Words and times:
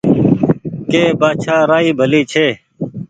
ڪي 0.91 1.03
بآڇآ 1.19 1.55
رآئي 1.69 1.89
ڀلي 1.99 2.21
ڇي 2.31 2.47